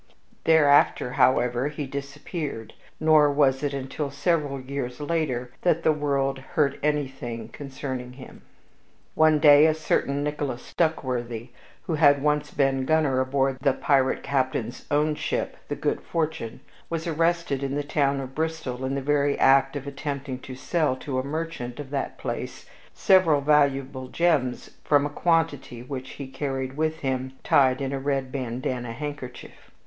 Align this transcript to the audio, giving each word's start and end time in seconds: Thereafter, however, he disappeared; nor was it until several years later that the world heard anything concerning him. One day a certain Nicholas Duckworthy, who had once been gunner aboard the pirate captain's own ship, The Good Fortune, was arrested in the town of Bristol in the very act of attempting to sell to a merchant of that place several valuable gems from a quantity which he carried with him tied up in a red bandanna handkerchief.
Thereafter, 0.45 1.11
however, 1.11 1.67
he 1.67 1.85
disappeared; 1.85 2.73
nor 2.99 3.31
was 3.31 3.61
it 3.61 3.71
until 3.71 4.09
several 4.09 4.59
years 4.59 4.99
later 4.99 5.51
that 5.61 5.83
the 5.83 5.91
world 5.91 6.39
heard 6.39 6.79
anything 6.81 7.49
concerning 7.49 8.13
him. 8.13 8.41
One 9.13 9.37
day 9.37 9.67
a 9.67 9.75
certain 9.75 10.23
Nicholas 10.23 10.73
Duckworthy, 10.75 11.49
who 11.83 11.93
had 11.93 12.19
once 12.23 12.49
been 12.49 12.83
gunner 12.85 13.19
aboard 13.19 13.59
the 13.61 13.73
pirate 13.73 14.23
captain's 14.23 14.87
own 14.89 15.13
ship, 15.13 15.55
The 15.67 15.75
Good 15.75 16.01
Fortune, 16.01 16.61
was 16.89 17.05
arrested 17.05 17.61
in 17.61 17.75
the 17.75 17.83
town 17.83 18.19
of 18.21 18.33
Bristol 18.33 18.83
in 18.83 18.95
the 18.95 19.03
very 19.03 19.37
act 19.37 19.75
of 19.75 19.85
attempting 19.85 20.39
to 20.39 20.55
sell 20.55 20.95
to 20.95 21.19
a 21.19 21.23
merchant 21.23 21.79
of 21.79 21.91
that 21.91 22.17
place 22.17 22.65
several 22.91 23.39
valuable 23.41 24.07
gems 24.07 24.71
from 24.83 25.05
a 25.05 25.11
quantity 25.11 25.83
which 25.83 26.13
he 26.13 26.25
carried 26.27 26.75
with 26.75 27.01
him 27.01 27.33
tied 27.43 27.75
up 27.77 27.81
in 27.83 27.93
a 27.93 27.99
red 27.99 28.31
bandanna 28.31 28.93
handkerchief. 28.93 29.69